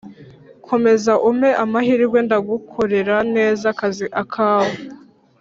[0.67, 4.75] Komeza umpe amahirwe ndagukorera neza akazi akawe